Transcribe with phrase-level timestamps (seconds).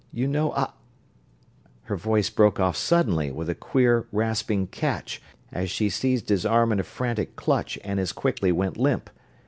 [0.11, 0.71] You know, I..."
[1.83, 6.71] Her voice broke off suddenly, with a queer, rasping catch, as she seized his arm
[6.71, 9.11] in a frantic clutch and as quickly went limp.